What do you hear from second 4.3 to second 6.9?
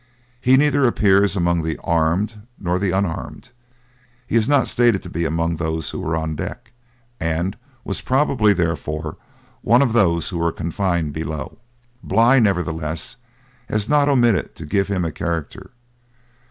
is not stated to be among those who were on deck,